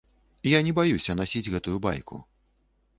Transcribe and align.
Я 0.51 0.59
не 0.67 0.73
баюся 0.79 1.17
насіць 1.21 1.51
гэтую 1.57 1.77
байку. 1.87 2.15